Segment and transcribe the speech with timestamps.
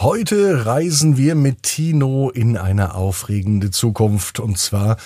[0.00, 4.38] Heute reisen wir mit Tino in eine aufregende Zukunft.
[4.38, 4.96] Und zwar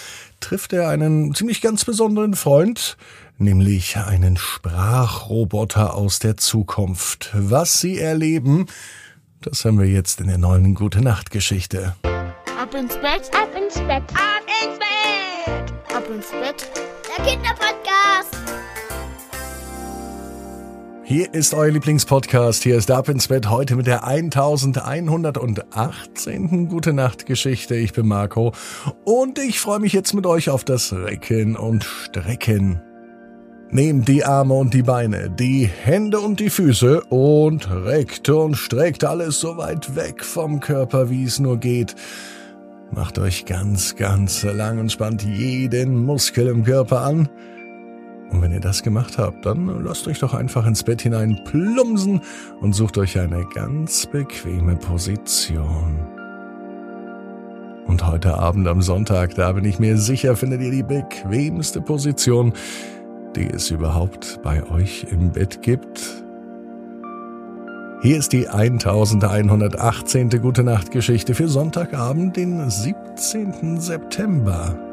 [0.40, 2.98] trifft er einen ziemlich ganz besonderen Freund,
[3.38, 7.30] nämlich einen Sprachroboter aus der Zukunft.
[7.32, 8.66] Was sie erleben,
[9.40, 11.96] das haben wir jetzt in der neuen Gute Nacht Geschichte.
[12.60, 16.70] Ab ins Bett, ab ins Bett, ab ins Bett, ab ins Bett.
[17.16, 18.41] Der Kinderpodcast.
[21.12, 22.62] Hier ist euer Lieblingspodcast.
[22.62, 26.70] Hier ist Ab ins Bett heute mit der 1118.
[26.70, 27.74] Gute Nacht Geschichte.
[27.74, 28.54] Ich bin Marco
[29.04, 32.80] und ich freue mich jetzt mit euch auf das Recken und Strecken.
[33.68, 39.04] Nehmt die Arme und die Beine, die Hände und die Füße und reckt und streckt
[39.04, 41.94] alles so weit weg vom Körper, wie es nur geht.
[42.90, 47.28] Macht euch ganz, ganz lang und spannt jeden Muskel im Körper an.
[48.32, 52.22] Und wenn ihr das gemacht habt, dann lasst euch doch einfach ins Bett hinein plumsen
[52.60, 55.98] und sucht euch eine ganz bequeme Position.
[57.86, 62.54] Und heute Abend am Sonntag, da bin ich mir sicher, findet ihr die bequemste Position,
[63.36, 66.24] die es überhaupt bei euch im Bett gibt.
[68.00, 70.30] Hier ist die 1118.
[70.40, 73.78] Gute Nacht Geschichte für Sonntagabend, den 17.
[73.78, 74.91] September.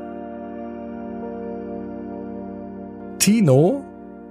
[3.30, 3.86] Tino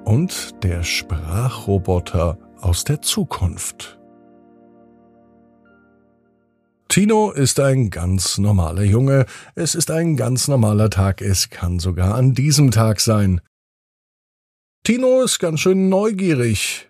[0.05, 3.97] und der Sprachroboter aus der Zukunft.
[6.89, 12.17] Tino ist ein ganz normaler Junge, es ist ein ganz normaler Tag, es kann sogar
[12.17, 13.41] an diesem Tag sein.
[14.83, 16.89] Tino ist ganz schön neugierig.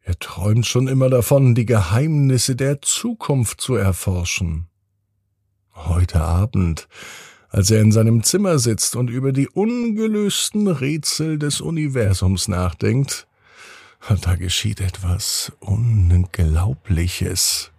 [0.00, 4.70] Er träumt schon immer davon, die Geheimnisse der Zukunft zu erforschen.
[5.74, 6.88] Heute Abend
[7.50, 13.26] als er in seinem Zimmer sitzt und über die ungelösten Rätsel des Universums nachdenkt,
[14.22, 17.72] da geschieht etwas Unglaubliches.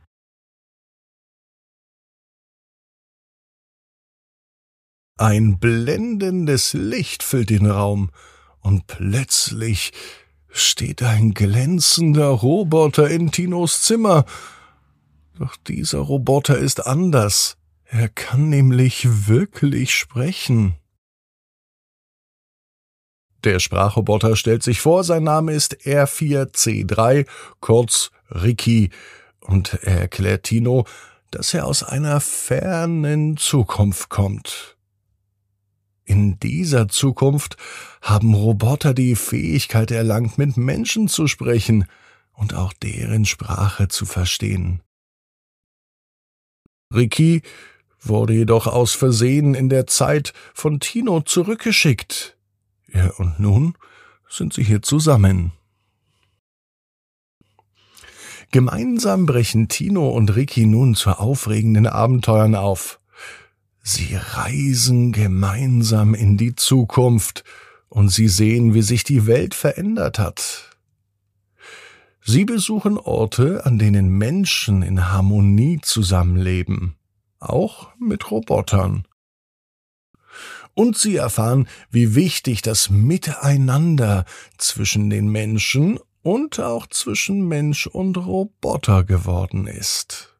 [5.18, 8.12] Ein blendendes Licht füllt den Raum,
[8.62, 9.92] und plötzlich
[10.50, 14.26] steht ein glänzender Roboter in Tinos Zimmer.
[15.40, 17.58] Doch dieser Roboter ist anders.
[17.94, 20.78] Er kann nämlich wirklich sprechen.
[23.44, 27.28] Der Sprachroboter stellt sich vor, sein Name ist R4C3,
[27.60, 28.92] kurz Ricky,
[29.42, 30.86] und er erklärt Tino,
[31.32, 34.78] dass er aus einer fernen Zukunft kommt.
[36.06, 37.58] In dieser Zukunft
[38.02, 41.86] haben Roboter die Fähigkeit erlangt, mit Menschen zu sprechen
[42.32, 44.82] und auch deren Sprache zu verstehen.
[46.94, 47.42] Ricky
[48.02, 52.36] wurde jedoch aus Versehen in der Zeit von Tino zurückgeschickt.
[52.92, 53.76] Ja, und nun
[54.30, 55.52] sind sie hier zusammen.
[58.52, 63.00] Gemeinsam brechen Tino und Ricky nun zu aufregenden Abenteuern auf.
[63.82, 67.44] Sie reisen gemeinsam in die Zukunft
[67.88, 70.70] und sie sehen, wie sich die Welt verändert hat.
[72.24, 76.96] Sie besuchen Orte, an denen Menschen in Harmonie zusammenleben
[77.42, 79.08] auch mit Robotern.
[80.74, 84.26] Und sie erfahren, wie wichtig das Miteinander
[84.58, 90.34] zwischen den Menschen und auch zwischen Mensch und Roboter geworden ist.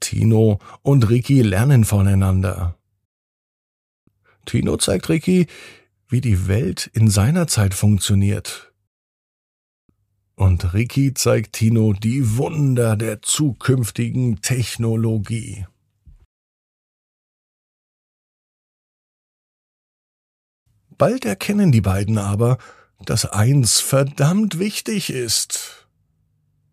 [0.00, 2.78] Tino und Ricky lernen voneinander.
[4.46, 5.48] Tino zeigt Ricky,
[6.08, 8.72] wie die Welt in seiner Zeit funktioniert
[10.36, 15.66] und Ricky zeigt Tino die Wunder der zukünftigen Technologie.
[20.98, 22.58] Bald erkennen die beiden aber,
[23.04, 25.88] dass eins verdammt wichtig ist.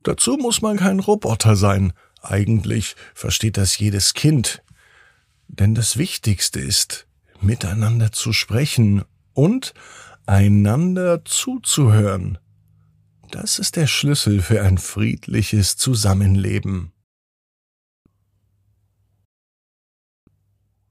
[0.04, 4.62] Dazu muss man kein Roboter sein, eigentlich versteht das jedes Kind.
[5.48, 7.06] Denn das Wichtigste ist,
[7.42, 9.04] miteinander zu sprechen
[9.34, 9.74] und
[10.26, 12.38] einander zuzuhören.
[13.34, 16.92] Das ist der Schlüssel für ein friedliches Zusammenleben.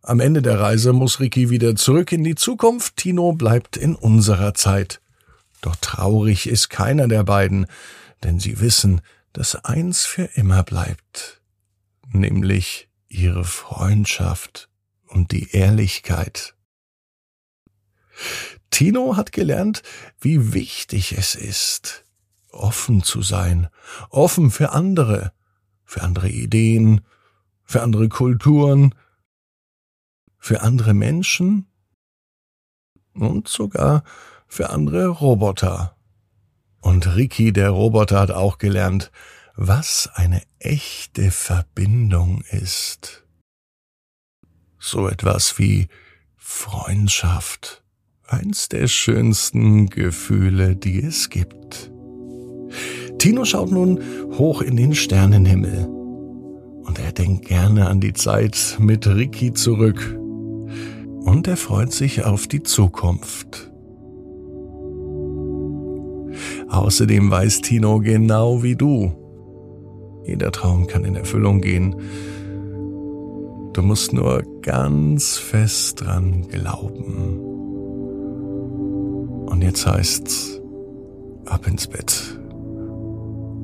[0.01, 4.55] Am Ende der Reise muss Ricky wieder zurück in die Zukunft, Tino bleibt in unserer
[4.55, 5.01] Zeit.
[5.61, 7.67] Doch traurig ist keiner der beiden,
[8.25, 9.03] denn sie wissen,
[9.33, 11.41] dass eins für immer bleibt,
[12.09, 14.69] nämlich ihre Freundschaft
[15.07, 16.57] und die Ehrlichkeit.
[18.71, 19.85] Tino hat gelernt,
[20.19, 22.05] wie wichtig es ist,
[22.53, 23.69] offen zu sein,
[24.11, 25.33] offen für andere,
[25.85, 27.03] für andere Ideen,
[27.65, 28.95] für andere Kulturen,
[30.39, 31.67] für andere Menschen
[33.15, 34.03] und sogar
[34.47, 35.97] für andere Roboter.
[36.81, 39.13] Und Ricky, der Roboter, hat auch gelernt,
[39.55, 43.25] was eine echte Verbindung ist.
[44.79, 45.89] So etwas wie
[46.37, 47.85] Freundschaft,
[48.27, 51.92] eins der schönsten Gefühle, die es gibt.
[53.23, 54.01] Tino schaut nun
[54.37, 60.19] hoch in den Sternenhimmel und er denkt gerne an die Zeit mit Ricky zurück
[61.21, 63.71] und er freut sich auf die Zukunft.
[66.69, 69.13] Außerdem weiß Tino genau wie du.
[70.25, 71.95] Jeder Traum kann in Erfüllung gehen.
[73.73, 77.39] Du musst nur ganz fest dran glauben.
[79.47, 80.61] Und jetzt heißt's,
[81.47, 82.42] ab ins Bett.